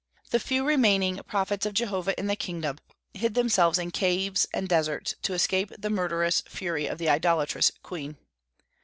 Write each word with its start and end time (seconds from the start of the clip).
The 0.31 0.39
few 0.39 0.65
remaining 0.65 1.17
prophets 1.27 1.63
of 1.67 1.75
Jehovah 1.75 2.19
in 2.19 2.25
the 2.25 2.35
kingdom 2.35 2.79
hid 3.13 3.35
themselves 3.35 3.77
in 3.77 3.91
caves 3.91 4.47
and 4.51 4.67
deserts 4.67 5.13
to 5.21 5.33
escape 5.35 5.69
the 5.77 5.91
murderous 5.91 6.41
fury 6.49 6.87
of 6.87 6.97
the 6.97 7.07
idolatrous 7.09 7.71
queen. 7.83 8.17